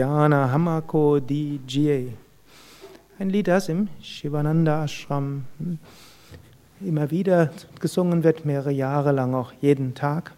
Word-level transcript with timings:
Jana 0.00 0.52
Hamako 0.52 1.18
Di. 1.18 1.58
Ein 3.18 3.30
Lied, 3.30 3.48
das 3.48 3.68
im 3.68 3.88
Shivananda 4.00 4.84
Ashram 4.84 5.46
hm, 5.58 5.80
immer 6.80 7.10
wieder 7.10 7.50
gesungen 7.80 8.22
wird, 8.22 8.44
mehrere 8.44 8.70
Jahre 8.70 9.10
lang, 9.10 9.34
auch 9.34 9.52
jeden 9.60 9.96
Tag. 9.96 10.34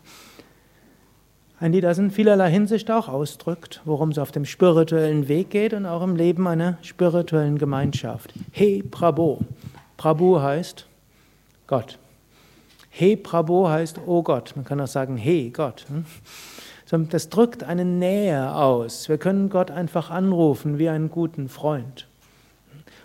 Ein 1.59 1.75
Lied, 1.75 1.85
das 1.85 1.99
in 1.99 2.11
vielerlei 2.11 2.51
Hinsicht 2.51 2.91
auch 2.91 3.09
ausdrückt, 3.09 3.83
worum 3.85 4.13
es 4.13 4.19
auf 4.19 4.33
dem 4.33 4.47
spirituellen 4.47 5.29
Weg 5.29 5.51
geht 5.51 5.75
und 5.75 5.85
auch 5.85 6.01
im 6.01 6.17
Leben 6.17 6.49
einer 6.49 6.79
spirituellen 6.81 7.59
Gemeinschaft. 7.59 8.33
He 8.53 8.83
Prabhu. 8.83 9.41
Prabhu 9.99 10.41
heißt 10.41 10.87
Gott. 11.67 11.99
He 12.89 13.15
Prabhu 13.15 13.69
heißt 13.69 14.01
Oh 14.07 14.23
Gott. 14.23 14.55
Man 14.57 14.65
kann 14.65 14.81
auch 14.81 14.89
sagen 14.89 15.19
He 15.19 15.51
Gott. 15.51 15.85
Das 16.91 17.29
drückt 17.29 17.63
eine 17.63 17.85
Nähe 17.85 18.53
aus. 18.55 19.09
Wir 19.09 19.17
können 19.19 19.49
Gott 19.49 19.71
einfach 19.71 20.11
anrufen 20.11 20.79
wie 20.79 20.89
einen 20.89 21.09
guten 21.09 21.49
Freund. 21.49 22.09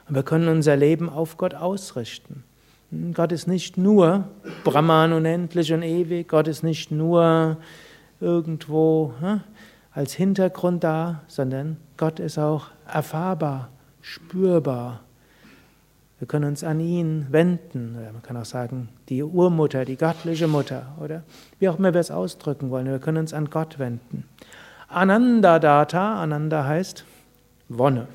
Und 0.08 0.16
wir 0.16 0.24
können 0.24 0.48
unser 0.48 0.76
Leben 0.76 1.08
auf 1.08 1.38
Gott 1.38 1.54
ausrichten. 1.54 2.44
Gott 3.14 3.32
ist 3.32 3.48
nicht 3.48 3.78
nur 3.78 4.26
Brahman 4.64 5.14
unendlich 5.14 5.72
und 5.74 5.84
ewig, 5.84 6.28
Gott 6.28 6.48
ist 6.48 6.64
nicht 6.64 6.92
nur 6.92 7.58
irgendwo 8.20 9.14
als 9.92 10.14
Hintergrund 10.14 10.84
da, 10.84 11.22
sondern 11.28 11.78
Gott 11.98 12.20
ist 12.20 12.38
auch 12.38 12.68
erfahrbar, 12.88 13.70
spürbar, 14.02 15.02
wir 16.20 16.28
können 16.28 16.46
uns 16.46 16.64
an 16.64 16.80
ihn 16.80 17.28
wenden, 17.30 17.98
oder 17.98 18.14
man 18.14 18.22
kann 18.22 18.38
auch 18.38 18.46
sagen, 18.46 18.90
die 19.10 19.22
Urmutter, 19.22 19.84
die 19.84 19.98
göttliche 19.98 20.48
Mutter, 20.48 20.96
oder 21.02 21.24
wie 21.60 21.68
auch 21.68 21.78
immer 21.78 21.94
wir 21.94 22.00
es 22.00 22.12
ausdrücken 22.12 22.70
wollen. 22.70 22.86
Wir 22.86 23.00
können 23.00 23.18
uns 23.18 23.34
an 23.34 23.50
Gott 23.50 23.80
wenden. 23.80 24.24
Ananda 24.88 25.60
Data, 25.60 26.22
Ananda 26.22 26.64
heißt 26.66 27.04
Wonne. 27.68 28.08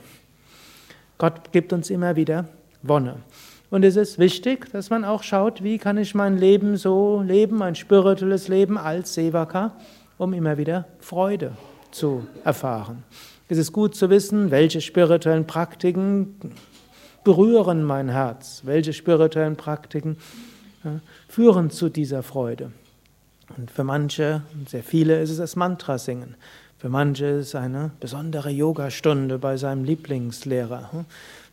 Gott 1.19 1.53
gibt 1.53 1.75
uns 1.75 1.91
immer 1.91 2.17
wieder 2.17 2.47
Wonne. 2.83 3.17
Und 3.71 3.85
es 3.85 3.97
ist 3.97 4.19
wichtig, 4.19 4.71
dass 4.73 4.89
man 4.89 5.05
auch 5.05 5.23
schaut, 5.23 5.63
wie 5.63 5.77
kann 5.79 5.99
ich 5.99 6.15
mein 6.15 6.39
Leben 6.39 6.77
so 6.77 7.23
leben, 7.23 7.63
ein 7.63 7.75
spirituelles 7.75 8.49
Leben 8.49 8.79
als 8.79 9.15
Sevaka, 9.15 9.73
um 10.17 10.33
immer 10.33 10.57
wieder 10.57 10.87
Freude 10.99 11.53
zu 11.91 12.27
erfahren. 12.45 13.05
Es 13.49 13.59
ist 13.59 13.73
gut 13.73 13.95
zu 13.95 14.11
wissen, 14.11 14.51
welche 14.51 14.81
spirituellen 14.81 15.47
Praktiken 15.47 16.37
berühren 17.25 17.85
mein 17.85 18.09
Herz? 18.09 18.63
Welche 18.65 18.93
spirituellen 18.93 19.57
Praktiken 19.57 20.17
führen 21.29 21.71
zu 21.71 21.89
dieser 21.89 22.23
Freude? 22.23 22.73
Und 23.57 23.71
für 23.71 23.85
manche, 23.85 24.43
sehr 24.67 24.83
viele, 24.83 25.21
ist 25.21 25.31
es 25.31 25.39
das 25.39 25.57
Mantra 25.57 25.99
singen. 25.99 26.37
Für 26.79 26.89
manche 26.89 27.27
ist 27.27 27.49
es 27.49 27.55
eine 27.55 27.91
besondere 28.01 28.51
Yogastunde 28.51 29.39
bei 29.39 29.57
seinem 29.57 29.85
Lieblingslehrer. 29.85 31.05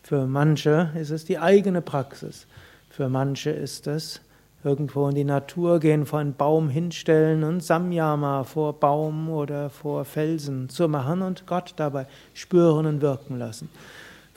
Für 0.03 0.25
manche 0.25 0.91
ist 0.95 1.09
es 1.09 1.25
die 1.25 1.39
eigene 1.39 1.81
Praxis. 1.81 2.47
Für 2.89 3.09
manche 3.09 3.49
ist 3.49 3.87
es 3.87 4.21
irgendwo 4.63 5.07
in 5.07 5.15
die 5.15 5.23
Natur 5.23 5.79
gehen, 5.79 6.05
vor 6.05 6.19
einen 6.19 6.33
Baum 6.33 6.69
hinstellen 6.69 7.43
und 7.43 7.61
Samyama 7.61 8.43
vor 8.43 8.79
Baum 8.79 9.29
oder 9.29 9.69
vor 9.69 10.05
Felsen 10.05 10.69
zu 10.69 10.87
machen 10.87 11.21
und 11.21 11.45
Gott 11.45 11.73
dabei 11.75 12.07
spüren 12.33 12.85
und 12.85 13.01
wirken 13.01 13.37
lassen. 13.37 13.69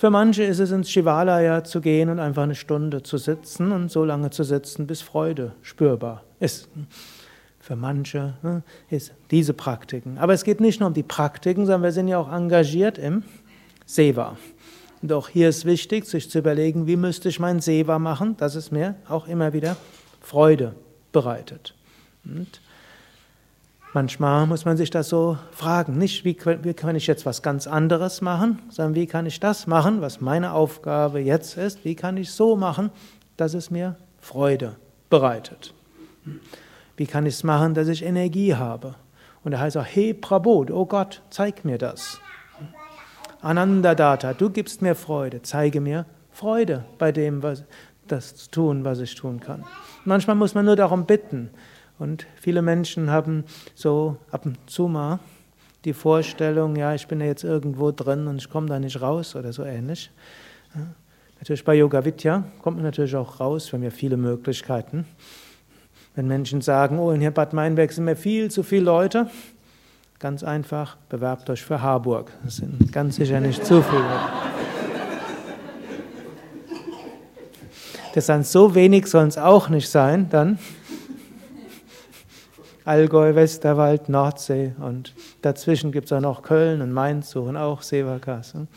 Für 0.01 0.09
manche 0.09 0.45
ist 0.45 0.61
es 0.61 0.71
ins 0.71 0.91
Shivalaya 0.91 1.63
zu 1.63 1.83
gehen 1.83 2.09
und 2.09 2.21
einfach 2.21 2.45
eine 2.45 2.55
Stunde 2.55 3.03
zu 3.03 3.19
sitzen 3.19 3.71
und 3.71 3.91
so 3.91 4.03
lange 4.03 4.31
zu 4.31 4.45
sitzen, 4.45 4.87
bis 4.87 5.03
Freude 5.03 5.53
spürbar 5.61 6.25
ist. 6.39 6.71
Für 7.59 7.77
manche 7.77 8.33
ne, 8.43 8.63
ist 8.89 9.13
diese 9.31 9.53
Praktiken. 9.53 10.17
Aber 10.17 10.33
es 10.33 10.45
geht 10.45 10.59
nicht 10.59 10.81
nur 10.81 10.87
um 10.87 10.95
die 10.95 11.03
Praktiken, 11.03 11.67
sondern 11.67 11.83
wir 11.83 11.93
sind 11.93 12.09
ja 12.09 12.17
auch 12.17 12.33
engagiert 12.33 12.97
im 12.97 13.25
Seva. 13.85 14.39
Und 15.03 15.13
auch 15.13 15.29
hier 15.29 15.51
ist 15.51 15.67
wichtig, 15.67 16.07
sich 16.07 16.31
zu 16.31 16.39
überlegen, 16.39 16.87
wie 16.87 16.97
müsste 16.97 17.29
ich 17.29 17.39
mein 17.39 17.61
Seva 17.61 17.99
machen, 17.99 18.39
dass 18.39 18.55
es 18.55 18.71
mir 18.71 18.95
auch 19.07 19.29
immer 19.29 19.53
wieder 19.53 19.77
Freude 20.23 20.77
bereitet. 21.13 21.75
Und 22.25 22.63
Manchmal 23.93 24.47
muss 24.47 24.65
man 24.65 24.77
sich 24.77 24.91
das 24.91 25.09
so 25.09 25.37
fragen, 25.51 25.99
nicht 25.99 26.25
wie, 26.25 26.37
wie, 26.63 26.75
kann 26.75 26.95
ich 26.95 27.09
jetzt 27.09 27.27
was 27.27 27.43
ganz 27.43 27.67
anderes 27.67 28.21
machen, 28.21 28.61
sondern 28.69 28.95
wie 28.95 29.07
kann 29.07 29.27
ich 29.27 29.41
das 29.41 29.67
machen, 29.67 30.01
was 30.01 30.21
meine 30.21 30.53
Aufgabe 30.53 31.19
jetzt 31.19 31.57
ist, 31.57 31.85
wie 31.85 31.97
kann 31.97 32.17
ich 32.17 32.31
so 32.31 32.55
machen, 32.55 32.91
dass 33.37 33.55
es 33.55 33.71
mir 33.71 33.97
Freude 34.21 34.77
bereitet. 35.09 35.75
Wie 36.97 37.07
kann 37.07 37.27
ich 37.27 37.35
es 37.35 37.43
machen, 37.43 37.75
dass 37.75 37.89
ich 37.89 38.05
Energie 38.05 38.55
habe? 38.55 38.95
Und 39.43 39.55
er 39.55 39.61
heißt 39.61 39.77
auch, 39.77 39.87
He 39.87 40.15
Prabhu, 40.15 40.67
oh 40.71 40.87
Gott, 40.87 41.23
zeig 41.31 41.65
mir 41.65 41.79
das. 41.79 42.21
Ananda 43.41 43.95
Data, 43.97 44.35
du 44.35 44.51
gibst 44.51 44.83
mir 44.83 44.95
Freude, 44.95 45.43
zeige 45.43 45.81
mir 45.81 46.05
Freude 46.31 46.85
bei 46.99 47.11
dem, 47.11 47.43
was, 47.43 47.65
das 48.07 48.51
tun, 48.51 48.85
was 48.85 49.01
ich 49.01 49.15
tun 49.15 49.41
kann. 49.41 49.65
Manchmal 50.05 50.37
muss 50.37 50.55
man 50.55 50.65
nur 50.65 50.77
darum 50.77 51.07
bitten. 51.07 51.51
Und 52.01 52.27
viele 52.35 52.63
Menschen 52.63 53.11
haben 53.11 53.45
so 53.75 54.17
ab 54.31 54.47
und 54.47 54.57
zu 54.71 54.89
mal 54.89 55.19
die 55.85 55.93
Vorstellung, 55.93 56.75
ja, 56.75 56.95
ich 56.95 57.07
bin 57.07 57.21
ja 57.21 57.27
jetzt 57.27 57.45
irgendwo 57.45 57.91
drin 57.91 58.27
und 58.27 58.39
ich 58.39 58.49
komme 58.49 58.69
da 58.69 58.81
nicht 58.81 59.03
raus 59.03 59.37
oder 59.37 59.53
so 59.53 59.65
ähnlich. 59.65 60.11
Natürlich 61.39 61.63
bei 61.63 61.75
Yoga 61.75 62.03
Vidya 62.03 62.45
kommt 62.63 62.79
man 62.79 62.87
natürlich 62.87 63.15
auch 63.17 63.39
raus, 63.39 63.71
wir 63.71 63.77
haben 63.77 63.85
ja 63.85 63.91
viele 63.91 64.17
Möglichkeiten. 64.17 65.07
Wenn 66.15 66.27
Menschen 66.27 66.63
sagen, 66.63 66.99
oh, 66.99 67.11
in 67.11 67.21
hier 67.21 67.33
Bad 67.33 67.53
Meinberg 67.53 67.93
sind 67.93 68.07
mir 68.07 68.17
viel 68.17 68.51
zu 68.51 68.63
viele 68.63 68.85
Leute, 68.85 69.29
ganz 70.19 70.43
einfach, 70.43 70.97
bewerbt 71.11 71.51
euch 71.51 71.63
für 71.63 71.83
Harburg. 71.83 72.33
Das 72.45 72.57
sind 72.57 72.93
ganz 72.93 73.17
sicher 73.17 73.41
nicht 73.41 73.67
zu 73.67 73.83
viele. 73.83 74.21
Das 78.15 78.25
sind 78.25 78.47
so 78.47 78.75
wenig 78.75 79.07
sollen 79.07 79.29
es 79.29 79.37
auch 79.37 79.69
nicht 79.69 79.91
sein, 79.91 80.31
dann 80.31 80.59
Allgäu, 82.85 83.35
Westerwald, 83.35 84.09
Nordsee 84.09 84.73
und 84.81 85.15
dazwischen 85.43 85.93
gibt 85.93 86.07
es 86.07 86.13
auch 86.13 86.21
noch 86.21 86.43
Köln 86.43 86.83
und 86.83 86.93
Mainz, 86.93 87.31
suchen 87.31 87.57
auch 87.57 87.83
Sevakas. 87.83 88.55
Hm? 88.55 88.69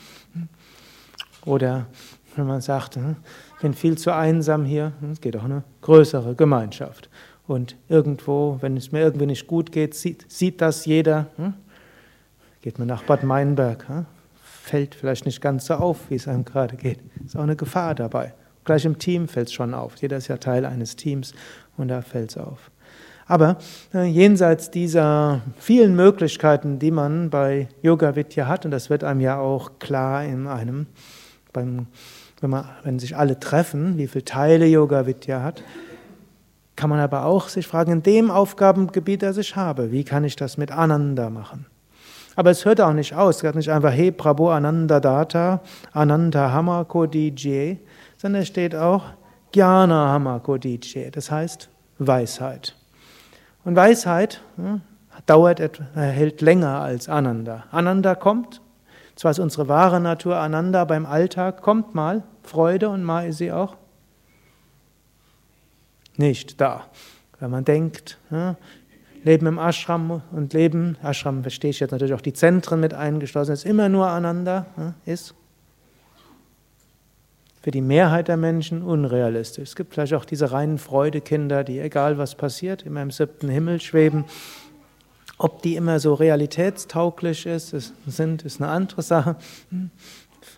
Oder 1.46 1.88
wenn 2.36 2.48
man 2.48 2.62
sagt, 2.62 2.96
hm, 2.96 3.16
ich 3.56 3.62
bin 3.62 3.74
viel 3.74 3.98
zu 3.98 4.14
einsam 4.14 4.66
hier, 4.66 4.94
hm, 5.00 5.12
es 5.12 5.22
geht 5.22 5.38
auch 5.38 5.44
eine 5.44 5.64
größere 5.82 6.36
Gemeinschaft. 6.36 7.10
Und 7.48 7.76
irgendwo, 7.90 8.58
wenn 8.62 8.78
es 8.78 8.92
mir 8.92 9.02
irgendwie 9.02 9.26
nicht 9.26 9.48
gut 9.48 9.72
geht, 9.72 9.96
sieht, 9.96 10.32
sieht 10.32 10.62
das 10.62 10.86
jeder. 10.86 11.28
Geht 12.62 12.80
man 12.80 12.88
nach 12.88 13.04
Bad 13.04 13.24
Meinberg, 13.24 13.86
fällt 14.42 14.96
vielleicht 14.96 15.26
nicht 15.26 15.42
ganz 15.42 15.66
so 15.66 15.74
auf, 15.74 16.10
wie 16.10 16.16
es 16.16 16.28
einem 16.28 16.46
gerade 16.46 16.78
geht. 16.78 17.00
Ist 17.26 17.36
auch 17.36 17.44
eine 17.44 17.58
Gefahr 17.58 17.96
dabei. 17.96 18.34
Gleich 18.64 18.86
im 18.86 18.98
Team 18.98 19.28
fällt 19.28 19.50
es 19.50 19.54
schon 19.54 19.74
auf. 19.74 19.98
Jeder 19.98 20.18
ist 20.18 20.30
ja 20.30 20.38
Teil 20.38 20.66
eines 20.66 20.96
Teams 20.96 21.34
und 21.76 21.90
da 21.90 22.02
fällt 22.02 22.32
es 22.32 22.38
auf. 22.38 22.72
Aber 23.34 23.58
äh, 23.96 24.04
jenseits 24.04 24.70
dieser 24.70 25.42
vielen 25.58 25.96
Möglichkeiten, 25.96 26.78
die 26.78 26.92
man 26.92 27.32
bei 27.32 27.68
Yoga 27.82 28.16
Vidya 28.16 28.46
hat, 28.46 28.64
und 28.64 28.70
das 28.70 28.92
wird 28.92 29.04
einem 29.04 29.22
ja 29.22 29.40
auch 29.40 29.80
klar 29.80 30.24
in 30.24 30.46
einem, 30.46 30.86
beim, 31.52 31.88
wenn, 32.42 32.50
man, 32.52 32.70
wenn 32.84 33.00
sich 33.00 33.18
alle 33.18 33.40
treffen, 33.40 33.98
wie 33.98 34.06
viele 34.06 34.24
Teile 34.24 34.68
Yoga 34.68 35.08
Vidya 35.08 35.42
hat, 35.42 35.64
kann 36.76 36.92
man 36.92 37.00
aber 37.00 37.26
auch 37.26 37.48
sich 37.48 37.66
fragen, 37.66 37.92
in 37.92 38.04
dem 38.04 38.30
Aufgabengebiet, 38.30 39.24
das 39.24 39.38
ich 39.38 39.56
habe, 39.56 39.92
wie 39.92 40.04
kann 40.04 40.24
ich 40.24 40.36
das 40.36 40.58
mit 40.58 40.72
Ananda 40.72 41.32
machen? 41.32 41.66
Aber 42.36 42.52
es 42.52 42.66
hört 42.66 42.82
auch 42.82 42.94
nicht 42.94 43.16
aus, 43.16 43.38
es 43.38 43.44
hat 43.44 43.56
nicht 43.56 43.72
einfach 43.72 43.94
He 43.94 44.12
Prabhu 44.12 44.50
Ananda 44.50 45.00
Data, 45.00 45.64
Ananda 45.92 46.52
Hamako 46.52 47.08
DJ, 47.08 47.78
sondern 48.16 48.44
es 48.44 48.50
steht 48.50 48.76
auch 48.76 49.06
Jnana 49.56 50.10
Hamako 50.10 50.60
DJ, 50.60 51.10
das 51.10 51.32
heißt 51.32 51.68
Weisheit. 51.98 52.76
Und 53.66 53.76
Weisheit 53.76 54.42
hm, 54.58 54.82
dauert, 55.26 55.60
hält 55.96 56.42
länger 56.42 56.82
als 56.82 57.08
Ananda. 57.08 57.66
Ananda 57.72 58.16
kommt, 58.16 58.62
zwar 59.16 59.32
ist 59.32 59.40
unsere 59.40 59.68
wahre 59.68 60.00
Natur 60.00 60.38
Ananda 60.38 60.86
beim 60.86 61.06
Alltag, 61.06 61.62
kommt 61.62 61.96
mal 61.96 62.24
Freude 62.44 62.90
und 62.90 63.04
mal 63.04 63.28
ist 63.28 63.38
sie 63.38 63.52
auch 63.52 63.78
nicht 66.18 66.60
da. 66.60 66.86
Wenn 67.40 67.52
man 67.52 67.66
denkt, 67.66 68.18
hm, 68.30 68.56
Leben 69.24 69.48
im 69.48 69.58
Ashram 69.58 70.22
und 70.32 70.54
Leben, 70.54 70.98
Ashram 71.02 71.44
verstehe 71.44 71.70
ich 71.70 71.80
jetzt 71.80 71.92
natürlich 71.92 72.14
auch 72.14 72.22
die 72.22 72.34
Zentren 72.34 72.82
mit 72.82 72.94
eingeschlossen, 72.94 73.54
ist 73.54 73.66
immer 73.66 73.88
nur 73.88 74.08
Ananda, 74.08 74.66
hm, 74.76 74.94
ist 75.06 75.34
für 77.64 77.72
die 77.72 77.82
Mehrheit 77.82 78.28
der 78.28 78.36
Menschen 78.36 78.84
unrealistisch. 78.84 79.70
Es 79.70 79.76
gibt 79.78 79.94
vielleicht 79.94 80.14
auch 80.14 80.26
diese 80.26 80.52
reinen 80.52 80.78
Freudekinder, 80.78 81.64
die 81.64 81.80
egal 81.80 82.18
was 82.18 82.36
passiert, 82.36 82.84
immer 82.84 83.02
im 83.02 83.10
siebten 83.10 83.48
Himmel 83.48 83.80
schweben. 83.80 84.26
Ob 85.38 85.62
die 85.62 85.78
immer 85.78 86.02
so 86.02 86.14
realitätstauglich 86.14 87.46
ist, 87.46 87.74
ist, 87.74 87.94
sind, 88.06 88.44
ist 88.44 88.62
eine 88.62 88.70
andere 88.70 89.02
Sache. 89.02 89.38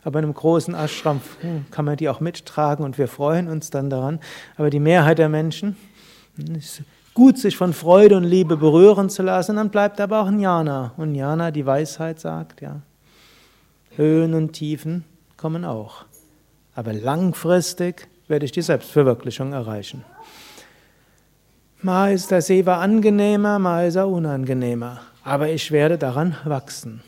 Aber 0.03 0.17
in 0.17 0.25
einem 0.25 0.33
großen 0.33 0.73
Ashram 0.73 1.21
hm, 1.41 1.65
kann 1.69 1.85
man 1.85 1.95
die 1.95 2.09
auch 2.09 2.21
mittragen 2.21 2.83
und 2.83 2.97
wir 2.97 3.07
freuen 3.07 3.49
uns 3.49 3.69
dann 3.69 3.91
daran. 3.91 4.19
Aber 4.57 4.71
die 4.71 4.79
Mehrheit 4.79 5.19
der 5.19 5.29
Menschen 5.29 5.77
hm, 6.37 6.55
ist 6.55 6.81
gut, 7.13 7.37
sich 7.37 7.55
von 7.55 7.73
Freude 7.73 8.17
und 8.17 8.23
Liebe 8.23 8.57
berühren 8.57 9.11
zu 9.11 9.21
lassen, 9.21 9.57
dann 9.57 9.69
bleibt 9.69 10.01
aber 10.01 10.23
auch 10.23 10.31
Jnana. 10.31 10.93
Und 10.97 11.13
Jnana, 11.13 11.51
die 11.51 11.67
Weisheit 11.67 12.19
sagt, 12.19 12.61
ja, 12.61 12.81
Höhen 13.95 14.33
und 14.33 14.53
Tiefen 14.53 15.03
kommen 15.37 15.65
auch. 15.65 16.05
Aber 16.75 16.93
langfristig 16.93 18.07
werde 18.27 18.45
ich 18.45 18.51
die 18.51 18.61
Selbstverwirklichung 18.61 19.53
erreichen. 19.53 20.03
Mal 21.81 22.13
ist 22.13 22.31
der 22.31 22.41
Seva 22.41 22.79
angenehmer, 22.79 23.59
mal 23.59 23.87
ist 23.87 23.95
er 23.95 24.07
unangenehmer. 24.07 25.01
Aber 25.23 25.49
ich 25.49 25.71
werde 25.71 25.97
daran 25.97 26.35
wachsen. 26.43 27.01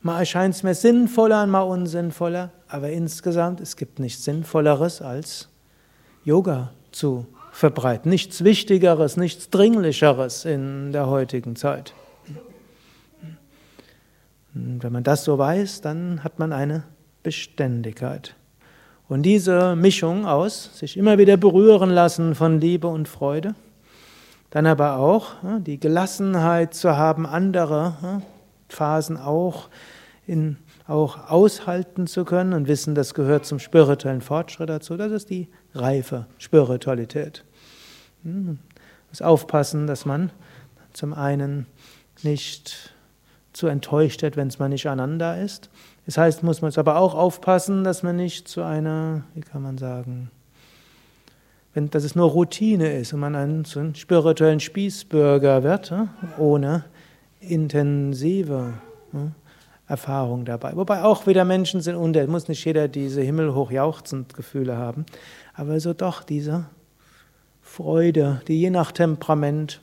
Mal 0.00 0.20
erscheint 0.20 0.54
es 0.54 0.62
mir 0.62 0.74
sinnvoller, 0.74 1.46
mal 1.46 1.62
unsinnvoller. 1.62 2.50
Aber 2.68 2.90
insgesamt, 2.90 3.60
es 3.60 3.76
gibt 3.76 3.98
nichts 3.98 4.24
Sinnvolleres 4.24 5.02
als 5.02 5.48
Yoga 6.24 6.72
zu 6.90 7.26
verbreiten. 7.52 8.10
Nichts 8.10 8.42
Wichtigeres, 8.44 9.16
nichts 9.16 9.50
Dringlicheres 9.50 10.44
in 10.44 10.92
der 10.92 11.06
heutigen 11.06 11.54
Zeit. 11.54 11.94
Und 14.54 14.82
wenn 14.82 14.92
man 14.92 15.04
das 15.04 15.24
so 15.24 15.38
weiß, 15.38 15.80
dann 15.82 16.24
hat 16.24 16.38
man 16.38 16.52
eine 16.52 16.84
Beständigkeit. 17.22 18.34
Und 19.12 19.24
diese 19.24 19.76
Mischung 19.76 20.24
aus 20.24 20.70
sich 20.72 20.96
immer 20.96 21.18
wieder 21.18 21.36
berühren 21.36 21.90
lassen 21.90 22.34
von 22.34 22.62
Liebe 22.62 22.86
und 22.86 23.08
Freude, 23.08 23.54
dann 24.48 24.64
aber 24.64 24.96
auch 24.96 25.34
die 25.66 25.78
Gelassenheit 25.78 26.72
zu 26.72 26.96
haben, 26.96 27.26
andere 27.26 28.22
Phasen 28.70 29.18
auch, 29.18 29.68
in, 30.26 30.56
auch 30.86 31.28
aushalten 31.28 32.06
zu 32.06 32.24
können 32.24 32.54
und 32.54 32.68
wissen, 32.68 32.94
das 32.94 33.12
gehört 33.12 33.44
zum 33.44 33.58
spirituellen 33.58 34.22
Fortschritt 34.22 34.70
dazu. 34.70 34.96
Das 34.96 35.12
ist 35.12 35.28
die 35.28 35.48
reife 35.74 36.24
Spiritualität. 36.38 37.44
Man 38.22 38.34
hm, 38.34 38.58
muss 39.10 39.20
aufpassen, 39.20 39.86
dass 39.86 40.06
man 40.06 40.30
zum 40.94 41.12
einen 41.12 41.66
nicht 42.22 42.94
zu 43.52 43.66
enttäuscht 43.66 44.22
wird, 44.22 44.38
wenn 44.38 44.48
es 44.48 44.58
mal 44.58 44.70
nicht 44.70 44.86
aneinander 44.86 45.38
ist. 45.38 45.68
Das 46.06 46.18
heißt, 46.18 46.42
muss 46.42 46.62
man 46.62 46.70
es 46.70 46.78
aber 46.78 46.96
auch 46.96 47.14
aufpassen, 47.14 47.84
dass 47.84 48.02
man 48.02 48.16
nicht 48.16 48.48
zu 48.48 48.62
einer, 48.62 49.22
wie 49.34 49.40
kann 49.40 49.62
man 49.62 49.78
sagen, 49.78 50.30
wenn, 51.74 51.90
dass 51.90 52.04
es 52.04 52.14
nur 52.14 52.30
Routine 52.30 52.92
ist 52.98 53.12
und 53.12 53.20
man 53.20 53.34
einen, 53.34 53.64
so 53.64 53.80
einen 53.80 53.94
spirituellen 53.94 54.60
Spießbürger 54.60 55.62
wird, 55.62 55.94
ohne 56.38 56.84
intensive 57.40 58.74
Erfahrung 59.88 60.44
dabei. 60.44 60.76
Wobei 60.76 61.02
auch 61.02 61.26
wieder 61.26 61.44
Menschen 61.44 61.80
sind 61.80 61.96
und 61.96 62.16
es 62.16 62.28
muss 62.28 62.48
nicht 62.48 62.64
jeder 62.64 62.88
diese 62.88 63.22
himmelhoch 63.22 63.70
jauchzend 63.70 64.34
Gefühle 64.34 64.76
haben, 64.76 65.06
aber 65.54 65.80
so 65.80 65.92
doch 65.92 66.22
diese 66.22 66.66
Freude, 67.62 68.42
die 68.48 68.60
je 68.60 68.70
nach 68.70 68.92
Temperament 68.92 69.80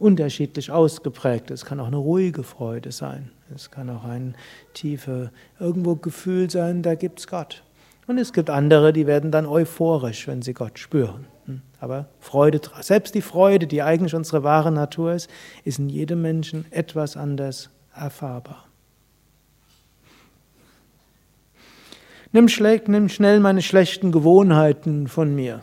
unterschiedlich 0.00 0.70
ausgeprägt. 0.70 1.50
Es 1.50 1.64
kann 1.64 1.78
auch 1.78 1.86
eine 1.86 1.98
ruhige 1.98 2.42
Freude 2.42 2.90
sein. 2.90 3.30
Es 3.54 3.70
kann 3.70 3.90
auch 3.90 4.04
ein 4.04 4.34
tiefe 4.74 5.30
irgendwo 5.60 5.94
Gefühl 5.94 6.50
sein, 6.50 6.82
da 6.82 6.94
gibt 6.94 7.20
es 7.20 7.26
Gott. 7.26 7.62
Und 8.06 8.18
es 8.18 8.32
gibt 8.32 8.50
andere, 8.50 8.92
die 8.92 9.06
werden 9.06 9.30
dann 9.30 9.46
euphorisch, 9.46 10.26
wenn 10.26 10.42
sie 10.42 10.54
Gott 10.54 10.78
spüren. 10.78 11.26
Hm. 11.46 11.60
Aber 11.78 12.08
Freude, 12.18 12.60
selbst 12.80 13.14
die 13.14 13.22
Freude, 13.22 13.66
die 13.66 13.82
eigentlich 13.82 14.14
unsere 14.14 14.42
wahre 14.42 14.72
Natur 14.72 15.12
ist, 15.12 15.30
ist 15.64 15.78
in 15.78 15.88
jedem 15.88 16.22
Menschen 16.22 16.64
etwas 16.72 17.16
anders 17.16 17.70
erfahrbar. 17.94 18.64
Nimm, 22.32 22.46
nimm 22.86 23.08
schnell 23.08 23.40
meine 23.40 23.60
schlechten 23.60 24.12
Gewohnheiten 24.12 25.08
von 25.08 25.34
mir. 25.34 25.62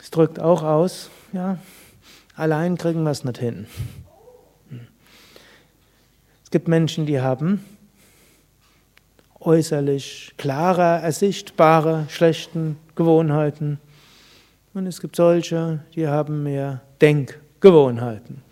Es 0.00 0.10
drückt 0.10 0.40
auch 0.40 0.62
aus, 0.62 1.10
ja, 1.32 1.58
allein 2.36 2.76
kriegen 2.76 3.02
wir 3.02 3.10
es 3.10 3.24
nicht 3.24 3.38
hin. 3.38 3.66
Es 6.44 6.50
gibt 6.50 6.68
Menschen, 6.68 7.06
die 7.06 7.20
haben 7.20 7.64
äußerlich 9.40 10.34
klarer, 10.38 11.00
ersichtbare, 11.00 12.06
schlechten 12.08 12.78
Gewohnheiten. 12.94 13.78
Und 14.72 14.86
es 14.86 15.00
gibt 15.00 15.16
solche, 15.16 15.80
die 15.94 16.08
haben 16.08 16.42
mehr 16.42 16.80
Denkgewohnheiten. 17.00 18.42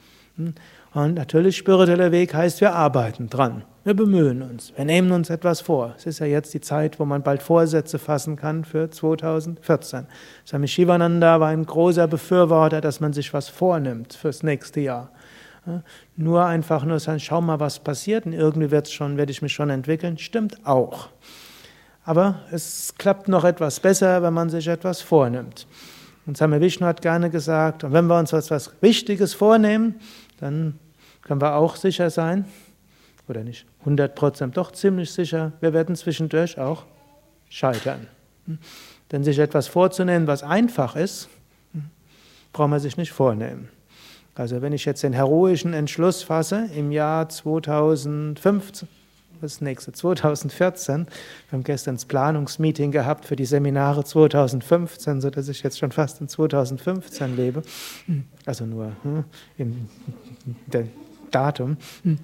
Und 0.95 1.15
natürlich 1.15 1.57
spiritueller 1.57 2.13
Weg 2.13 2.35
heißt, 2.35 2.61
wir 2.61 2.75
arbeiten 2.75 3.29
dran. 3.29 3.65
Wir 3.85 3.95
bemühen 3.95 4.43
uns. 4.43 4.73
Wir 4.77 4.85
nehmen 4.85 5.11
uns 5.11 5.29
etwas 5.29 5.61
vor. 5.61 5.95
Es 5.97 6.07
ist 6.07 6.21
ja 6.21 6.27
jetzt 6.27 6.55
die 6.55 6.61
Zeit, 6.61 7.01
wo 7.01 7.05
man 7.05 7.25
bald 7.25 7.43
Vorsätze 7.43 7.99
fassen 7.99 8.37
kann 8.37 8.65
für 8.65 8.89
2014. 8.89 10.07
Swami 10.47 10.69
Shivananda 10.69 11.41
war 11.41 11.49
ein 11.49 11.67
großer 11.67 12.07
Befürworter, 12.07 12.81
dass 12.81 13.01
man 13.01 13.13
sich 13.13 13.35
was 13.35 13.49
vornimmt 13.49 14.15
fürs 14.15 14.45
nächste 14.45 14.81
Jahr. 14.81 15.11
Nur 16.17 16.45
einfach 16.45 16.85
nur 16.85 17.01
sagen, 17.01 17.19
schau 17.19 17.41
mal, 17.41 17.59
was 17.59 17.81
passiert 17.81 18.25
und 18.25 18.35
irgendwie 18.35 18.71
wird's 18.71 18.93
schon, 18.93 19.17
werde 19.17 19.33
ich 19.33 19.43
mich 19.43 19.53
schon 19.53 19.71
entwickeln, 19.71 20.17
stimmt 20.17 20.65
auch. 20.65 21.09
Aber 22.05 22.37
es 22.53 22.95
klappt 22.99 23.27
noch 23.27 23.43
etwas 23.43 23.81
besser, 23.81 24.23
wenn 24.23 24.35
man 24.35 24.49
sich 24.49 24.69
etwas 24.69 25.03
vornimmt. 25.03 25.67
Und 26.27 26.37
Same 26.37 26.61
Vishnu 26.61 26.87
hat 26.87 27.03
gerne 27.03 27.31
gesagt, 27.31 27.83
und 27.83 27.93
wenn 27.93 28.07
wir 28.07 28.17
uns 28.17 28.33
etwas 28.33 28.73
Wichtiges 28.81 29.35
vornehmen, 29.35 29.97
dann 30.39 30.79
können 31.23 31.41
wir 31.41 31.57
auch 31.57 31.75
sicher 31.75 32.11
sein, 32.11 32.45
oder 33.33 33.45
nicht 33.45 33.67
100 33.81 34.15
Prozent, 34.15 34.57
doch 34.57 34.73
ziemlich 34.73 35.11
sicher, 35.11 35.53
wir 35.61 35.73
werden 35.73 35.97
zwischendurch 35.97 36.59
auch 36.59 36.85
scheitern. 37.49 38.07
Denn 39.11 39.25
sich 39.25 39.39
etwas 39.39 39.69
vorzunehmen, 39.69 40.27
was 40.27 40.43
einfach 40.43 40.97
ist, 40.97 41.29
braucht 42.53 42.71
man 42.71 42.81
sich 42.81 42.97
nicht 42.97 43.13
vornehmen. 43.13 43.69
Also 44.35 44.63
wenn 44.63 44.73
ich 44.73 44.85
jetzt 44.85 45.03
den 45.03 45.13
heroischen 45.13 45.75
Entschluss 45.75 46.23
fasse, 46.23 46.69
im 46.75 46.93
Jahr 46.93 47.29
2015, 47.29 48.89
das 49.41 49.61
nächste, 49.61 49.93
2014, 49.93 51.07
wir 51.07 51.07
haben 51.53 51.65
gestern 51.65 51.97
das 51.97 52.05
Planungsmeeting 52.05 52.93
gehabt 52.93 53.25
für 53.25 53.37
die 53.37 53.45
Seminare 53.45 54.05
2015, 54.05 55.21
sodass 55.21 55.49
ich 55.49 55.63
jetzt 55.63 55.79
schon 55.79 55.93
fast 55.93 56.21
in 56.21 56.29
2015 56.29 57.37
lebe, 57.37 57.63
also 58.47 58.65
nur 58.65 58.93
hm, 59.03 59.25
im 59.59 59.89
Datum. 61.31 61.77
Aber 62.05 62.17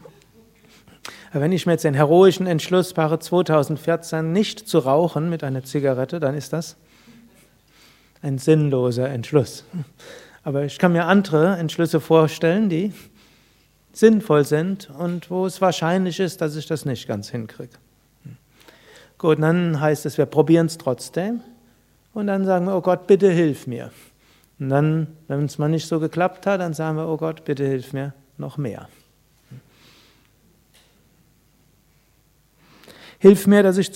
wenn 1.33 1.53
ich 1.53 1.67
mir 1.67 1.73
jetzt 1.73 1.85
den 1.85 1.95
heroischen 1.95 2.47
Entschluss 2.47 2.95
mache, 2.97 3.19
2014 3.19 4.33
nicht 4.33 4.69
zu 4.69 4.79
rauchen 4.79 5.31
mit 5.31 5.45
einer 5.45 5.63
Zigarette, 5.63 6.21
dann 6.21 6.35
ist 6.35 6.53
das 6.53 6.77
ein 8.23 8.39
sinnloser 8.39 9.09
Entschluss. 9.09 9.65
Aber 10.43 10.65
ich 10.65 10.79
kann 10.79 10.93
mir 10.93 11.05
andere 11.05 11.57
Entschlüsse 11.57 12.01
vorstellen, 12.01 12.69
die 12.69 12.93
sinnvoll 13.93 14.45
sind 14.45 14.91
und 14.91 15.31
wo 15.31 15.47
es 15.47 15.61
wahrscheinlich 15.61 16.21
ist, 16.21 16.41
dass 16.41 16.57
ich 16.57 16.67
das 16.67 16.85
nicht 16.85 17.07
ganz 17.09 17.31
hinkriege. 17.31 17.73
Gut, 19.19 19.43
dann 19.43 19.81
heißt 19.81 20.07
es, 20.07 20.17
wir 20.17 20.27
probieren 20.27 20.67
es 20.67 20.79
trotzdem 20.79 21.41
und 22.15 22.29
dann 22.29 22.45
sagen 22.45 22.67
wir, 22.67 22.77
oh 22.77 22.81
Gott, 22.81 23.07
bitte 23.09 23.31
hilf 23.31 23.67
mir. 23.67 23.91
Und 24.61 24.69
dann, 24.69 25.09
wenn 25.27 25.45
es 25.45 25.59
mal 25.59 25.69
nicht 25.69 25.89
so 25.89 25.99
geklappt 26.01 26.47
hat, 26.47 26.61
dann 26.61 26.75
sagen 26.75 26.97
wir, 26.97 27.09
oh 27.09 27.17
Gott, 27.17 27.45
bitte 27.45 27.67
hilf 27.67 27.93
mir 27.93 28.15
noch 28.37 28.57
mehr. 28.57 28.89
Hilf 33.21 33.47
mir, 33.47 33.63
dass 33.63 33.79
ich 33.79 33.91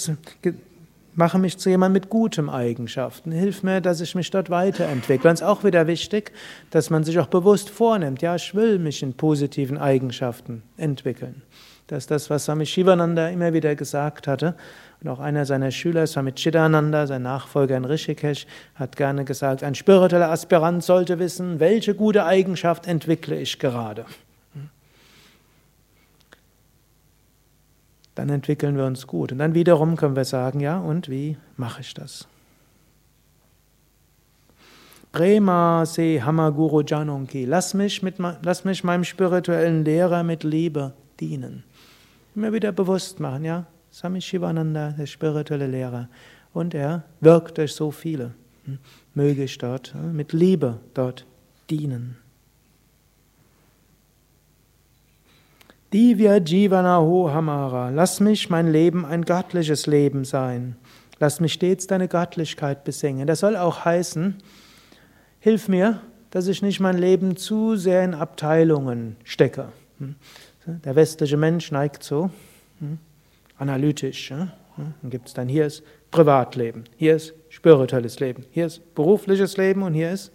mache 1.14 1.38
mich 1.38 1.58
zu 1.58 1.68
jemandem 1.70 2.02
mit 2.02 2.10
guten 2.10 2.48
Eigenschaften. 2.48 3.32
Hilf 3.32 3.62
mir, 3.62 3.80
dass 3.80 4.00
ich 4.00 4.14
mich 4.14 4.30
dort 4.30 4.50
weiterentwickle. 4.50 5.28
Und 5.28 5.34
es 5.34 5.40
ist 5.40 5.46
auch 5.46 5.62
wieder 5.62 5.86
wichtig, 5.86 6.32
dass 6.70 6.90
man 6.90 7.04
sich 7.04 7.18
auch 7.18 7.26
bewusst 7.26 7.70
vornimmt, 7.70 8.22
ja, 8.22 8.34
ich 8.34 8.54
will 8.54 8.78
mich 8.78 9.02
in 9.02 9.14
positiven 9.14 9.78
Eigenschaften 9.78 10.62
entwickeln. 10.76 11.42
Das 11.86 12.04
ist 12.04 12.10
das, 12.10 12.30
was 12.30 12.46
Swami 12.46 12.64
Shivananda 12.64 13.28
immer 13.28 13.52
wieder 13.52 13.74
gesagt 13.74 14.26
hatte. 14.26 14.54
Und 15.02 15.08
auch 15.08 15.20
einer 15.20 15.44
seiner 15.44 15.70
Schüler, 15.70 16.06
Swami 16.06 16.32
Chidananda, 16.32 17.06
sein 17.06 17.22
Nachfolger 17.22 17.76
in 17.76 17.84
Rishikesh, 17.84 18.46
hat 18.76 18.96
gerne 18.96 19.24
gesagt, 19.24 19.62
ein 19.62 19.74
spiritueller 19.74 20.30
Aspirant 20.30 20.82
sollte 20.82 21.18
wissen, 21.18 21.60
welche 21.60 21.94
gute 21.94 22.24
Eigenschaft 22.24 22.86
entwickle 22.86 23.38
ich 23.38 23.58
gerade. 23.58 24.06
Dann 28.14 28.28
entwickeln 28.28 28.76
wir 28.76 28.84
uns 28.84 29.06
gut. 29.06 29.32
Und 29.32 29.38
dann 29.38 29.54
wiederum 29.54 29.96
können 29.96 30.16
wir 30.16 30.24
sagen, 30.24 30.60
ja, 30.60 30.78
und 30.78 31.08
wie 31.08 31.36
mache 31.56 31.80
ich 31.80 31.94
das? 31.94 32.26
Prema 35.12 35.84
se 35.84 36.24
Hamaguru 36.24 36.82
Janonki. 36.82 37.44
Lass 37.44 37.74
mich, 37.74 38.02
mit, 38.02 38.16
lass 38.18 38.64
mich 38.64 38.82
meinem 38.82 39.04
spirituellen 39.04 39.84
Lehrer 39.84 40.22
mit 40.22 40.42
Liebe 40.42 40.94
dienen. 41.20 41.64
Immer 42.34 42.52
wieder 42.52 42.72
bewusst 42.72 43.20
machen, 43.20 43.44
ja? 43.44 43.66
Sami 43.90 44.22
Shivananda, 44.22 44.92
der 44.92 45.04
spirituelle 45.04 45.66
Lehrer. 45.66 46.08
Und 46.54 46.72
er 46.72 47.04
wirkt 47.20 47.58
durch 47.58 47.74
so 47.74 47.90
viele. 47.90 48.32
Hm? 48.64 48.78
Möge 49.14 49.44
ich 49.44 49.58
dort 49.58 49.94
mit 49.94 50.32
Liebe 50.32 50.78
dort 50.94 51.26
dienen. 51.68 52.21
Divya 55.92 56.38
Jivanaho 56.38 57.30
Hamara, 57.30 57.90
lass 57.90 58.18
mich 58.18 58.48
mein 58.48 58.72
Leben 58.72 59.04
ein 59.04 59.26
göttliches 59.26 59.86
Leben 59.86 60.24
sein. 60.24 60.76
Lass 61.20 61.38
mich 61.38 61.52
stets 61.52 61.86
deine 61.86 62.08
Göttlichkeit 62.08 62.82
besingen. 62.82 63.26
Das 63.26 63.40
soll 63.40 63.56
auch 63.56 63.84
heißen, 63.84 64.36
hilf 65.38 65.68
mir, 65.68 66.00
dass 66.30 66.46
ich 66.48 66.62
nicht 66.62 66.80
mein 66.80 66.96
Leben 66.96 67.36
zu 67.36 67.76
sehr 67.76 68.02
in 68.04 68.14
Abteilungen 68.14 69.16
stecke. 69.22 69.68
Hm? 69.98 70.14
Der 70.66 70.96
westliche 70.96 71.36
Mensch 71.36 71.70
neigt 71.70 72.02
so, 72.02 72.30
hm? 72.78 72.98
analytisch. 73.58 74.30
Dann 74.30 75.10
gibt 75.10 75.28
es 75.28 75.34
dann, 75.34 75.46
hier 75.46 75.66
ist 75.66 75.82
Privatleben, 76.10 76.84
hier 76.96 77.16
ist 77.16 77.34
spirituelles 77.50 78.18
Leben, 78.18 78.46
hier 78.50 78.64
ist 78.64 78.94
berufliches 78.94 79.58
Leben 79.58 79.82
und 79.82 79.92
hier 79.92 80.10
ist 80.10 80.32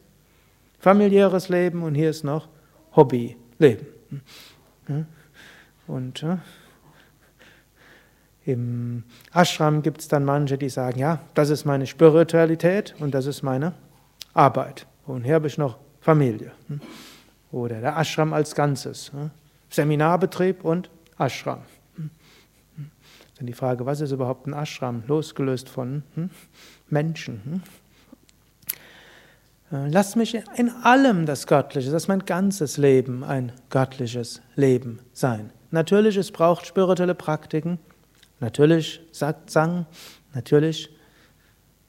familiäres 0.77 1.49
Leben 1.49 1.81
und 1.81 1.95
hier 1.95 2.11
ist 2.11 2.23
noch 2.23 2.47
Hobbyleben. 2.95 3.87
Und 5.87 6.25
im 8.45 9.03
Ashram 9.33 9.81
gibt 9.81 10.01
es 10.01 10.07
dann 10.07 10.23
manche, 10.23 10.57
die 10.57 10.69
sagen, 10.69 10.99
ja, 10.99 11.19
das 11.33 11.49
ist 11.49 11.65
meine 11.65 11.87
Spiritualität 11.87 12.95
und 12.99 13.13
das 13.13 13.25
ist 13.25 13.43
meine 13.43 13.73
Arbeit. 14.33 14.85
Und 15.05 15.23
hier 15.23 15.35
habe 15.35 15.47
ich 15.47 15.57
noch 15.57 15.77
Familie. 16.01 16.51
Oder 17.51 17.81
der 17.81 17.97
Ashram 17.97 18.33
als 18.33 18.55
Ganzes. 18.55 19.11
Seminarbetrieb 19.69 20.63
und 20.63 20.89
Ashram. 21.17 21.59
Dann 23.37 23.45
die 23.45 23.53
Frage, 23.53 23.85
was 23.85 24.01
ist 24.01 24.11
überhaupt 24.11 24.47
ein 24.47 24.53
Ashram, 24.53 25.03
losgelöst 25.07 25.69
von 25.69 26.03
hm, 26.15 26.29
Menschen? 26.89 27.41
Hm? 27.43 27.61
Äh, 29.71 29.89
lass 29.89 30.15
mich 30.15 30.39
in 30.55 30.69
allem 30.83 31.25
das 31.25 31.45
Göttliche, 31.45 31.91
das 31.91 32.07
mein 32.07 32.25
ganzes 32.25 32.77
Leben 32.77 33.23
ein 33.23 33.51
göttliches 33.69 34.41
Leben 34.55 34.99
sein. 35.13 35.51
Natürlich, 35.71 36.17
es 36.17 36.31
braucht 36.31 36.65
spirituelle 36.65 37.15
Praktiken, 37.15 37.79
natürlich 38.39 39.01
Satsang, 39.11 39.85
natürlich 40.33 40.89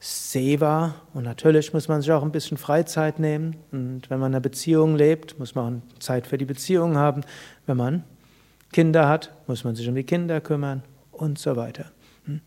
Seva 0.01 0.95
und 1.13 1.23
natürlich 1.23 1.73
muss 1.73 1.89
man 1.89 2.01
sich 2.01 2.11
auch 2.11 2.23
ein 2.23 2.31
bisschen 2.31 2.57
Freizeit 2.57 3.19
nehmen. 3.19 3.57
Und 3.71 4.09
wenn 4.09 4.19
man 4.19 4.31
in 4.31 4.35
einer 4.35 4.41
Beziehung 4.41 4.95
lebt, 4.95 5.37
muss 5.39 5.55
man 5.55 5.81
auch 5.95 5.99
Zeit 5.99 6.25
für 6.25 6.37
die 6.37 6.45
Beziehung 6.45 6.95
haben. 6.95 7.21
Wenn 7.65 7.77
man 7.77 8.03
Kinder 8.71 9.09
hat, 9.09 9.33
muss 9.47 9.63
man 9.65 9.75
sich 9.75 9.87
um 9.89 9.95
die 9.95 10.03
Kinder 10.03 10.39
kümmern 10.39 10.83
und 11.11 11.37
so 11.37 11.57
weiter. 11.57 11.91
Hm? 12.25 12.39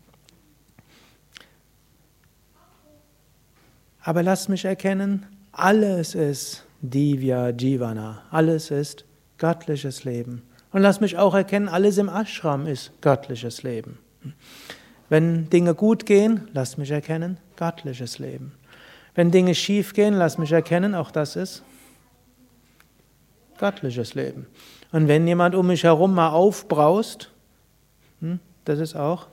Aber 4.01 4.23
lass 4.23 4.49
mich 4.49 4.65
erkennen, 4.65 5.27
alles 5.51 6.15
ist 6.15 6.65
Divya 6.81 7.49
Jivana, 7.49 8.23
alles 8.31 8.71
ist 8.71 9.05
göttliches 9.37 10.05
Leben. 10.05 10.41
Und 10.73 10.81
lass 10.81 10.99
mich 10.99 11.17
auch 11.17 11.35
erkennen, 11.35 11.69
alles 11.69 11.97
im 11.97 12.09
Ashram 12.09 12.67
ist 12.67 12.91
göttliches 13.01 13.63
Leben. 13.63 13.99
Wenn 15.07 15.49
Dinge 15.49 15.75
gut 15.75 16.05
gehen, 16.05 16.49
lass 16.53 16.77
mich 16.77 16.91
erkennen, 16.91 17.37
göttliches 17.55 18.19
Leben. 18.19 18.53
Wenn 19.15 19.29
Dinge 19.31 19.53
schief 19.53 19.93
gehen, 19.93 20.15
lass 20.15 20.37
mich 20.37 20.51
erkennen, 20.51 20.95
auch 20.95 21.11
das 21.11 21.35
ist 21.35 21.63
göttliches 23.59 24.15
Leben. 24.15 24.47
Und 24.91 25.07
wenn 25.07 25.27
jemand 25.27 25.55
um 25.55 25.67
mich 25.67 25.83
herum 25.83 26.15
mal 26.15 26.29
aufbraust, 26.29 27.29
hm, 28.19 28.39
das 28.65 28.79
ist 28.79 28.95
auch 28.95 29.27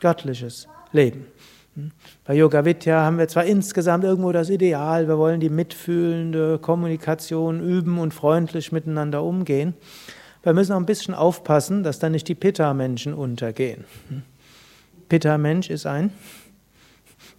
göttliches 0.00 0.68
Leben. 0.92 1.26
Hm? 1.74 1.90
Bei 2.24 2.34
Yoga 2.34 2.64
Vidya 2.64 3.04
haben 3.04 3.18
wir 3.18 3.28
zwar 3.28 3.44
insgesamt 3.44 4.04
irgendwo 4.04 4.32
das 4.32 4.50
Ideal, 4.50 5.08
wir 5.08 5.18
wollen 5.18 5.40
die 5.40 5.50
mitfühlende 5.50 6.58
Kommunikation 6.58 7.60
üben 7.60 7.98
und 7.98 8.14
freundlich 8.14 8.72
miteinander 8.72 9.22
umgehen. 9.22 9.74
Wir 10.42 10.52
müssen 10.52 10.72
auch 10.72 10.78
ein 10.78 10.86
bisschen 10.86 11.14
aufpassen, 11.14 11.82
dass 11.82 11.98
da 11.98 12.08
nicht 12.08 12.28
die 12.28 12.34
Pitta-Menschen 12.34 13.14
untergehen. 13.14 13.84
Hm? 14.08 14.22
Pitta-Mensch 15.08 15.70
ist 15.70 15.86
ein, 15.86 16.12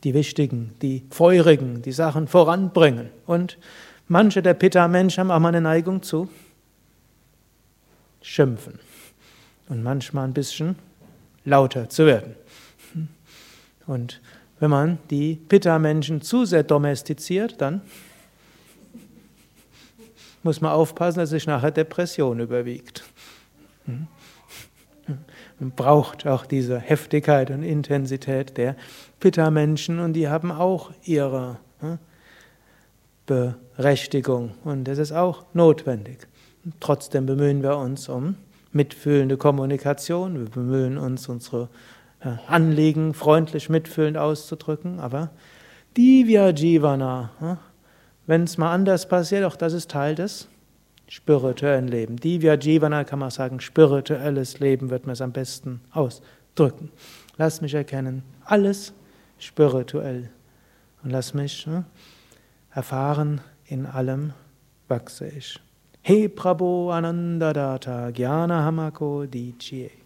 die 0.03 0.13
Wichtigen, 0.13 0.73
die 0.81 1.03
Feurigen, 1.09 1.81
die 1.81 1.91
Sachen 1.91 2.27
voranbringen. 2.27 3.09
Und 3.25 3.57
manche 4.07 4.41
der 4.41 4.53
Pitta-Menschen 4.53 5.21
haben 5.21 5.31
auch 5.31 5.39
mal 5.39 5.49
eine 5.49 5.61
Neigung 5.61 6.01
zu 6.03 6.29
schimpfen 8.21 8.79
und 9.69 9.83
manchmal 9.83 10.25
ein 10.25 10.33
bisschen 10.33 10.75
lauter 11.43 11.89
zu 11.89 12.05
werden. 12.05 12.35
Und 13.87 14.21
wenn 14.59 14.69
man 14.69 14.97
die 15.09 15.35
Pitta-Menschen 15.35 16.21
zu 16.21 16.45
sehr 16.45 16.63
domestiziert, 16.63 17.61
dann 17.61 17.81
muss 20.43 20.61
man 20.61 20.71
aufpassen, 20.71 21.19
dass 21.19 21.31
sich 21.31 21.47
nachher 21.47 21.71
Depression 21.71 22.39
überwiegt. 22.39 23.03
Man 23.85 25.71
braucht 25.75 26.25
auch 26.27 26.45
diese 26.45 26.79
Heftigkeit 26.79 27.51
und 27.51 27.63
Intensität 27.63 28.57
der 28.57 28.75
Pitta-Menschen 29.19 29.99
und 29.99 30.13
die 30.13 30.27
haben 30.27 30.51
auch 30.51 30.91
ihre 31.03 31.57
hm, 31.79 31.97
Berechtigung 33.25 34.51
und 34.63 34.85
das 34.85 34.97
ist 34.97 35.11
auch 35.11 35.45
notwendig. 35.53 36.27
Trotzdem 36.79 37.25
bemühen 37.25 37.63
wir 37.63 37.77
uns 37.77 38.09
um 38.09 38.35
mitfühlende 38.71 39.37
Kommunikation. 39.37 40.37
Wir 40.39 40.49
bemühen 40.49 40.97
uns, 40.97 41.29
unsere 41.29 41.69
äh, 42.25 42.37
Anliegen 42.47 43.13
freundlich 43.13 43.69
mitfühlend 43.69 44.17
auszudrücken, 44.17 44.99
aber 44.99 45.29
Divya 45.95 46.49
Jivana, 46.49 47.31
hm? 47.39 47.57
wenn 48.25 48.43
es 48.43 48.57
mal 48.57 48.73
anders 48.73 49.07
passiert, 49.07 49.45
auch 49.45 49.55
das 49.55 49.73
ist 49.73 49.91
Teil 49.91 50.15
des 50.15 50.47
spirituellen 51.07 51.87
Lebens. 51.87 52.21
Divya 52.21 52.55
Jivana 52.55 53.03
kann 53.03 53.19
man 53.19 53.29
sagen, 53.29 53.59
spirituelles 53.59 54.59
Leben 54.59 54.89
wird 54.89 55.05
man 55.05 55.13
es 55.13 55.21
am 55.21 55.31
besten 55.31 55.81
ausdrücken. 55.91 56.91
Lass 57.37 57.61
mich 57.61 57.75
erkennen, 57.75 58.23
alles 58.43 58.93
spirituell 59.37 60.29
und 61.03 61.11
lass 61.11 61.35
mich 61.35 61.65
hm, 61.67 61.85
erfahren, 62.71 63.41
in 63.67 63.85
allem 63.85 64.33
wachse 64.87 65.27
ich. 65.27 65.59
He 66.01 66.27
Prabhu 66.27 66.89
Anandadatta 66.91 68.11
Gyana 68.11 68.63
Hamako 68.63 69.25
Dichie. 69.25 70.04